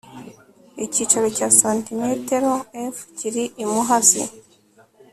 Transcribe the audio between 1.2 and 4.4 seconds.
cya c m f kiri i muhazi